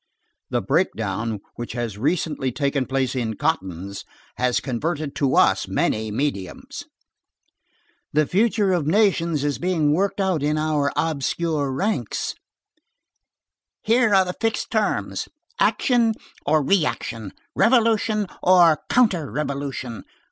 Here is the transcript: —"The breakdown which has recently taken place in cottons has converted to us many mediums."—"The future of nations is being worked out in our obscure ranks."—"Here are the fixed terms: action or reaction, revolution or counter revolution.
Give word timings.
—"The 0.49 0.63
breakdown 0.63 1.41
which 1.57 1.73
has 1.73 1.95
recently 1.99 2.51
taken 2.51 2.87
place 2.87 3.13
in 3.13 3.35
cottons 3.35 4.03
has 4.37 4.59
converted 4.59 5.13
to 5.17 5.35
us 5.35 5.67
many 5.67 6.09
mediums."—"The 6.09 8.25
future 8.25 8.71
of 8.73 8.87
nations 8.87 9.43
is 9.43 9.59
being 9.59 9.93
worked 9.93 10.19
out 10.19 10.41
in 10.41 10.57
our 10.57 10.91
obscure 10.95 11.71
ranks."—"Here 11.71 14.15
are 14.15 14.25
the 14.25 14.33
fixed 14.41 14.71
terms: 14.71 15.29
action 15.59 16.15
or 16.47 16.63
reaction, 16.63 17.31
revolution 17.55 18.25
or 18.41 18.79
counter 18.89 19.29
revolution. 19.31 20.03